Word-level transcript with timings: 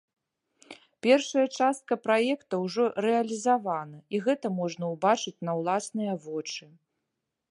Першая 1.07 1.43
частка 1.57 1.93
праекта 2.05 2.53
ўжо 2.65 2.83
рэалізавана, 3.05 3.99
і 4.15 4.23
гэта 4.27 4.47
можна 4.61 4.85
ўбачыць 4.95 5.43
на 5.51 5.57
ўласныя 5.61 6.13
вочы. 6.27 6.65